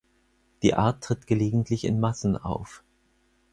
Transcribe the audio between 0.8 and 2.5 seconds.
tritt gelegentlich in Massen